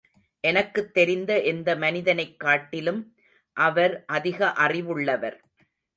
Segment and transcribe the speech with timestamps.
[0.39, 3.15] எனக்குத் தெரிந்த எந்த மனிதனைக் காட்டிலும்,
[3.53, 5.37] அவர் அதிக அறிவுள்ளவர்.